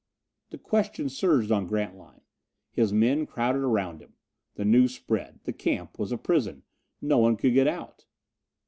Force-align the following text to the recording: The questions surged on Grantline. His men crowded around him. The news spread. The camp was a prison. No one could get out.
The 0.49 0.57
questions 0.57 1.15
surged 1.15 1.51
on 1.51 1.67
Grantline. 1.67 2.21
His 2.71 2.91
men 2.91 3.27
crowded 3.27 3.59
around 3.59 4.01
him. 4.01 4.15
The 4.55 4.65
news 4.65 4.95
spread. 4.95 5.41
The 5.43 5.53
camp 5.53 5.99
was 5.99 6.11
a 6.11 6.17
prison. 6.17 6.63
No 7.03 7.19
one 7.19 7.35
could 7.37 7.53
get 7.53 7.67
out. 7.67 8.05